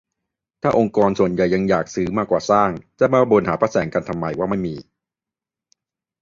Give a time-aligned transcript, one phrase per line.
[0.61, 2.69] ถ้าองค์กรส่วนใหญ่ยังอยากซื้อมากกว่าสร้าง
[2.99, 4.75] จะมาบ่นหาพระแสงกันทำไมว่าไม่มี